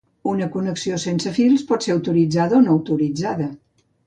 [0.29, 3.51] Una connexió sense fils pot ser autoritzada o no autoritzada.